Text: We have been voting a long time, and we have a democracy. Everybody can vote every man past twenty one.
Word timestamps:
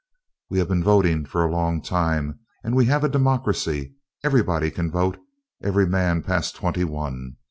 We 0.49 0.57
have 0.57 0.67
been 0.67 0.83
voting 0.83 1.27
a 1.31 1.45
long 1.45 1.79
time, 1.79 2.39
and 2.63 2.73
we 2.73 2.85
have 2.85 3.03
a 3.03 3.07
democracy. 3.07 3.93
Everybody 4.23 4.71
can 4.71 4.89
vote 4.89 5.19
every 5.61 5.85
man 5.85 6.23
past 6.23 6.55
twenty 6.55 6.83
one. 6.83 7.35